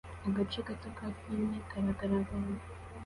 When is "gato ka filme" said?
0.67-1.57